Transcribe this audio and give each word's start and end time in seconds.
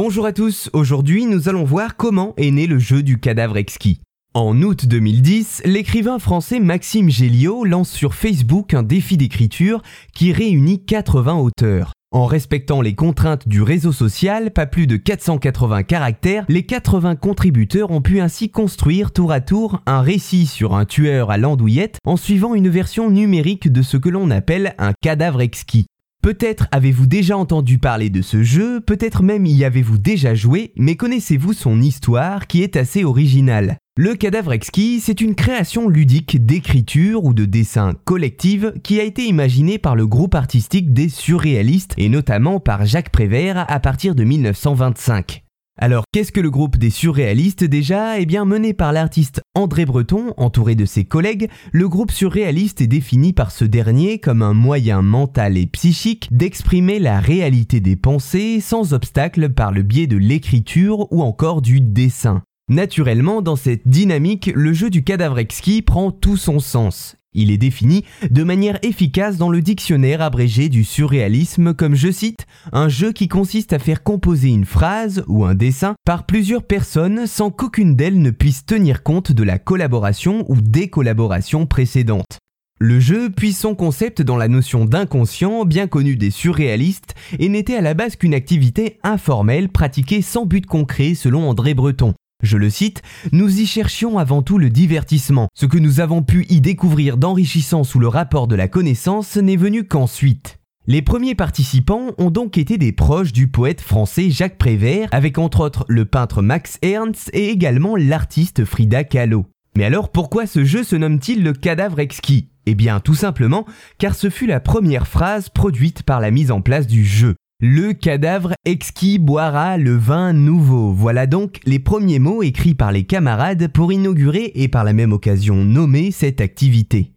Bonjour 0.00 0.26
à 0.26 0.32
tous, 0.32 0.70
aujourd'hui 0.74 1.26
nous 1.26 1.48
allons 1.48 1.64
voir 1.64 1.96
comment 1.96 2.32
est 2.36 2.52
né 2.52 2.68
le 2.68 2.78
jeu 2.78 3.02
du 3.02 3.18
cadavre 3.18 3.56
exquis. 3.56 4.00
En 4.32 4.62
août 4.62 4.86
2010, 4.86 5.62
l'écrivain 5.64 6.20
français 6.20 6.60
Maxime 6.60 7.10
Géliot 7.10 7.64
lance 7.64 7.90
sur 7.90 8.14
Facebook 8.14 8.74
un 8.74 8.84
défi 8.84 9.16
d'écriture 9.16 9.82
qui 10.14 10.32
réunit 10.32 10.84
80 10.84 11.38
auteurs. 11.38 11.94
En 12.12 12.26
respectant 12.26 12.80
les 12.80 12.94
contraintes 12.94 13.48
du 13.48 13.60
réseau 13.60 13.90
social, 13.90 14.52
pas 14.52 14.66
plus 14.66 14.86
de 14.86 14.96
480 14.96 15.82
caractères, 15.82 16.44
les 16.48 16.62
80 16.62 17.16
contributeurs 17.16 17.90
ont 17.90 18.00
pu 18.00 18.20
ainsi 18.20 18.50
construire 18.50 19.10
tour 19.10 19.32
à 19.32 19.40
tour 19.40 19.80
un 19.86 20.00
récit 20.00 20.46
sur 20.46 20.76
un 20.76 20.84
tueur 20.84 21.32
à 21.32 21.38
l'andouillette 21.38 21.98
en 22.06 22.16
suivant 22.16 22.54
une 22.54 22.68
version 22.68 23.10
numérique 23.10 23.72
de 23.72 23.82
ce 23.82 23.96
que 23.96 24.10
l'on 24.10 24.30
appelle 24.30 24.76
un 24.78 24.92
cadavre 25.02 25.40
exquis. 25.40 25.86
Peut-être 26.22 26.66
avez-vous 26.72 27.06
déjà 27.06 27.36
entendu 27.36 27.78
parler 27.78 28.10
de 28.10 28.22
ce 28.22 28.42
jeu, 28.42 28.80
peut-être 28.80 29.22
même 29.22 29.46
y 29.46 29.64
avez-vous 29.64 29.98
déjà 29.98 30.34
joué, 30.34 30.72
mais 30.76 30.96
connaissez-vous 30.96 31.52
son 31.52 31.80
histoire 31.80 32.46
qui 32.46 32.62
est 32.62 32.76
assez 32.76 33.04
originale? 33.04 33.78
Le 33.96 34.14
cadavre 34.14 34.52
exquis, 34.52 35.00
c'est 35.00 35.20
une 35.20 35.34
création 35.34 35.88
ludique 35.88 36.44
d'écriture 36.44 37.24
ou 37.24 37.34
de 37.34 37.44
dessin 37.44 37.94
collective 38.04 38.74
qui 38.82 39.00
a 39.00 39.04
été 39.04 39.26
imaginée 39.26 39.78
par 39.78 39.96
le 39.96 40.06
groupe 40.06 40.34
artistique 40.34 40.92
des 40.92 41.08
surréalistes 41.08 41.94
et 41.96 42.08
notamment 42.08 42.60
par 42.60 42.84
Jacques 42.84 43.10
Prévert 43.10 43.64
à 43.68 43.80
partir 43.80 44.14
de 44.14 44.24
1925. 44.24 45.47
Alors, 45.80 46.02
qu'est-ce 46.12 46.32
que 46.32 46.40
le 46.40 46.50
groupe 46.50 46.76
des 46.76 46.90
surréalistes 46.90 47.62
déjà? 47.62 48.18
Eh 48.18 48.26
bien, 48.26 48.44
mené 48.44 48.74
par 48.74 48.92
l'artiste 48.92 49.42
André 49.54 49.84
Breton, 49.84 50.34
entouré 50.36 50.74
de 50.74 50.84
ses 50.84 51.04
collègues, 51.04 51.48
le 51.70 51.88
groupe 51.88 52.10
surréaliste 52.10 52.80
est 52.80 52.88
défini 52.88 53.32
par 53.32 53.52
ce 53.52 53.64
dernier 53.64 54.18
comme 54.18 54.42
un 54.42 54.54
moyen 54.54 55.02
mental 55.02 55.56
et 55.56 55.66
psychique 55.66 56.30
d'exprimer 56.32 56.98
la 56.98 57.20
réalité 57.20 57.78
des 57.78 57.94
pensées 57.94 58.58
sans 58.60 58.92
obstacle 58.92 59.50
par 59.50 59.70
le 59.70 59.82
biais 59.82 60.08
de 60.08 60.16
l'écriture 60.16 61.06
ou 61.12 61.22
encore 61.22 61.62
du 61.62 61.80
dessin. 61.80 62.42
Naturellement, 62.68 63.40
dans 63.40 63.54
cette 63.54 63.86
dynamique, 63.86 64.50
le 64.52 64.72
jeu 64.72 64.90
du 64.90 65.04
cadavre 65.04 65.38
exquis 65.38 65.82
prend 65.82 66.10
tout 66.10 66.36
son 66.36 66.58
sens. 66.58 67.14
Il 67.40 67.52
est 67.52 67.56
défini 67.56 68.04
de 68.32 68.42
manière 68.42 68.80
efficace 68.82 69.36
dans 69.36 69.48
le 69.48 69.62
dictionnaire 69.62 70.22
abrégé 70.22 70.68
du 70.68 70.82
surréalisme 70.82 71.72
comme, 71.72 71.94
je 71.94 72.10
cite, 72.10 72.46
un 72.72 72.88
jeu 72.88 73.12
qui 73.12 73.28
consiste 73.28 73.72
à 73.72 73.78
faire 73.78 74.02
composer 74.02 74.48
une 74.48 74.64
phrase 74.64 75.22
ou 75.28 75.44
un 75.44 75.54
dessin 75.54 75.94
par 76.04 76.26
plusieurs 76.26 76.64
personnes 76.64 77.28
sans 77.28 77.52
qu'aucune 77.52 77.94
d'elles 77.94 78.20
ne 78.20 78.32
puisse 78.32 78.66
tenir 78.66 79.04
compte 79.04 79.30
de 79.30 79.44
la 79.44 79.60
collaboration 79.60 80.44
ou 80.48 80.60
des 80.60 80.90
collaborations 80.90 81.64
précédentes. 81.64 82.40
Le 82.80 82.98
jeu 82.98 83.30
puise 83.30 83.56
son 83.56 83.76
concept 83.76 84.20
dans 84.20 84.36
la 84.36 84.48
notion 84.48 84.84
d'inconscient 84.84 85.64
bien 85.64 85.86
connue 85.86 86.16
des 86.16 86.32
surréalistes 86.32 87.14
et 87.38 87.48
n'était 87.48 87.76
à 87.76 87.82
la 87.82 87.94
base 87.94 88.16
qu'une 88.16 88.34
activité 88.34 88.98
informelle 89.04 89.68
pratiquée 89.68 90.22
sans 90.22 90.44
but 90.44 90.66
concret 90.66 91.14
selon 91.14 91.48
André 91.48 91.74
Breton. 91.74 92.14
Je 92.44 92.56
le 92.56 92.70
cite, 92.70 93.02
Nous 93.32 93.60
y 93.60 93.66
cherchions 93.66 94.16
avant 94.16 94.42
tout 94.42 94.58
le 94.58 94.70
divertissement. 94.70 95.48
Ce 95.54 95.66
que 95.66 95.76
nous 95.76 95.98
avons 95.98 96.22
pu 96.22 96.46
y 96.48 96.60
découvrir 96.60 97.16
d'enrichissant 97.16 97.82
sous 97.82 97.98
le 97.98 98.06
rapport 98.06 98.46
de 98.46 98.54
la 98.54 98.68
connaissance 98.68 99.36
n'est 99.36 99.56
venu 99.56 99.84
qu'ensuite. 99.88 100.60
Les 100.86 101.02
premiers 101.02 101.34
participants 101.34 102.12
ont 102.16 102.30
donc 102.30 102.56
été 102.56 102.78
des 102.78 102.92
proches 102.92 103.32
du 103.32 103.48
poète 103.48 103.80
français 103.80 104.30
Jacques 104.30 104.56
Prévert, 104.56 105.08
avec 105.10 105.36
entre 105.36 105.60
autres 105.60 105.84
le 105.88 106.04
peintre 106.04 106.40
Max 106.40 106.78
Ernst 106.80 107.28
et 107.32 107.48
également 107.48 107.96
l'artiste 107.96 108.64
Frida 108.64 109.02
Kahlo. 109.02 109.46
Mais 109.76 109.84
alors 109.84 110.10
pourquoi 110.10 110.46
ce 110.46 110.64
jeu 110.64 110.84
se 110.84 110.94
nomme-t-il 110.94 111.42
le 111.42 111.52
cadavre 111.52 111.98
exquis? 111.98 112.50
Eh 112.66 112.76
bien 112.76 113.00
tout 113.00 113.14
simplement 113.16 113.66
car 113.98 114.14
ce 114.14 114.30
fut 114.30 114.46
la 114.46 114.60
première 114.60 115.08
phrase 115.08 115.48
produite 115.48 116.04
par 116.04 116.20
la 116.20 116.30
mise 116.30 116.52
en 116.52 116.60
place 116.60 116.86
du 116.86 117.04
jeu. 117.04 117.34
Le 117.60 117.92
cadavre 117.92 118.54
exquis 118.64 119.18
boira 119.18 119.78
le 119.78 119.96
vin 119.96 120.32
nouveau. 120.32 120.92
Voilà 120.92 121.26
donc 121.26 121.58
les 121.64 121.80
premiers 121.80 122.20
mots 122.20 122.44
écrits 122.44 122.76
par 122.76 122.92
les 122.92 123.02
camarades 123.02 123.66
pour 123.72 123.92
inaugurer 123.92 124.52
et 124.54 124.68
par 124.68 124.84
la 124.84 124.92
même 124.92 125.12
occasion 125.12 125.56
nommer 125.64 126.12
cette 126.12 126.40
activité. 126.40 127.14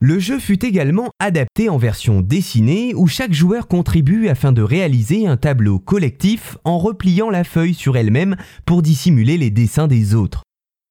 Le 0.00 0.18
jeu 0.18 0.40
fut 0.40 0.66
également 0.66 1.10
adapté 1.20 1.68
en 1.68 1.78
version 1.78 2.22
dessinée 2.22 2.92
où 2.96 3.06
chaque 3.06 3.32
joueur 3.32 3.68
contribue 3.68 4.26
afin 4.26 4.50
de 4.50 4.62
réaliser 4.62 5.28
un 5.28 5.36
tableau 5.36 5.78
collectif 5.78 6.58
en 6.64 6.76
repliant 6.76 7.30
la 7.30 7.44
feuille 7.44 7.74
sur 7.74 7.96
elle-même 7.96 8.34
pour 8.66 8.82
dissimuler 8.82 9.38
les 9.38 9.52
dessins 9.52 9.86
des 9.86 10.16
autres. 10.16 10.42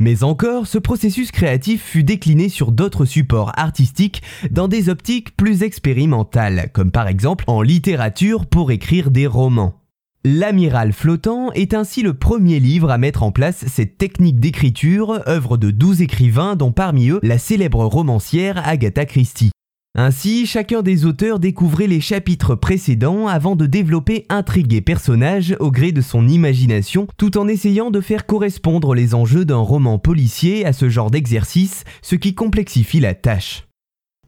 Mais 0.00 0.24
encore, 0.24 0.66
ce 0.66 0.78
processus 0.78 1.30
créatif 1.30 1.82
fut 1.82 2.02
décliné 2.02 2.48
sur 2.48 2.72
d'autres 2.72 3.04
supports 3.04 3.52
artistiques 3.56 4.22
dans 4.50 4.66
des 4.66 4.88
optiques 4.88 5.36
plus 5.36 5.62
expérimentales, 5.62 6.70
comme 6.72 6.90
par 6.90 7.06
exemple 7.06 7.44
en 7.46 7.62
littérature 7.62 8.46
pour 8.46 8.72
écrire 8.72 9.12
des 9.12 9.28
romans. 9.28 9.80
L'Amiral 10.24 10.92
flottant 10.92 11.52
est 11.52 11.74
ainsi 11.74 12.02
le 12.02 12.14
premier 12.14 12.58
livre 12.58 12.90
à 12.90 12.98
mettre 12.98 13.22
en 13.22 13.30
place 13.30 13.66
cette 13.66 13.98
technique 13.98 14.40
d'écriture, 14.40 15.20
œuvre 15.28 15.58
de 15.58 15.70
douze 15.70 16.00
écrivains 16.00 16.56
dont 16.56 16.72
parmi 16.72 17.10
eux 17.10 17.20
la 17.22 17.38
célèbre 17.38 17.84
romancière 17.84 18.66
Agatha 18.66 19.04
Christie. 19.04 19.50
Ainsi, 19.96 20.44
chacun 20.44 20.82
des 20.82 21.06
auteurs 21.06 21.38
découvrait 21.38 21.86
les 21.86 22.00
chapitres 22.00 22.56
précédents 22.56 23.28
avant 23.28 23.54
de 23.54 23.64
développer 23.64 24.26
intrigue 24.28 24.74
et 24.74 24.80
personnages 24.80 25.56
au 25.60 25.70
gré 25.70 25.92
de 25.92 26.00
son 26.00 26.26
imagination, 26.26 27.06
tout 27.16 27.38
en 27.38 27.46
essayant 27.46 27.92
de 27.92 28.00
faire 28.00 28.26
correspondre 28.26 28.92
les 28.96 29.14
enjeux 29.14 29.44
d'un 29.44 29.58
roman 29.58 30.00
policier 30.00 30.66
à 30.66 30.72
ce 30.72 30.88
genre 30.88 31.12
d'exercice, 31.12 31.84
ce 32.02 32.16
qui 32.16 32.34
complexifie 32.34 32.98
la 32.98 33.14
tâche. 33.14 33.68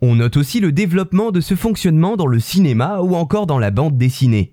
On 0.01 0.15
note 0.15 0.37
aussi 0.37 0.61
le 0.61 0.71
développement 0.71 1.33
de 1.33 1.41
ce 1.41 1.57
fonctionnement 1.57 2.17
dans 2.17 2.29
le 2.29 2.39
cinéma 2.39 3.01
ou 3.01 3.17
encore 3.17 3.49
dans 3.49 3.59
la 3.59 3.73
bande 3.73 3.99
dessinée. 3.99 4.53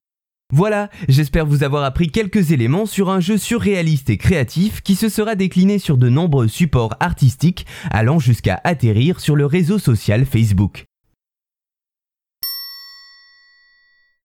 Voilà, 0.52 0.90
j'espère 1.10 1.46
vous 1.46 1.64
avoir 1.64 1.84
appris 1.84 2.10
quelques 2.10 2.52
éléments 2.52 2.88
sur 2.88 3.12
un 3.12 3.20
jeu 3.20 3.38
surréaliste 3.38 4.10
et 4.10 4.18
créatif 4.18 4.82
qui 4.82 4.96
se 4.96 5.10
sera 5.10 5.36
décliné 5.36 5.78
sur 5.78 5.98
de 5.98 6.10
nombreux 6.10 6.48
supports 6.48 6.96
artistiques 7.00 7.68
allant 7.92 8.18
jusqu'à 8.18 8.60
atterrir 8.64 9.20
sur 9.20 9.36
le 9.36 9.46
réseau 9.46 9.78
social 9.78 10.26
Facebook. 10.26 10.86